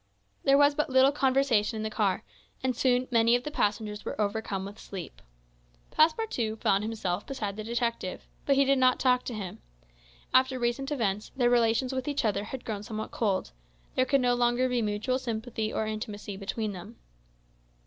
[0.43, 2.23] There was but little conversation in the car,
[2.63, 5.21] and soon many of the passengers were overcome with sleep.
[5.91, 9.59] Passepartout found himself beside the detective; but he did not talk to him.
[10.33, 13.51] After recent events, their relations with each other had grown somewhat cold;
[13.93, 16.95] there could no longer be mutual sympathy or intimacy between them.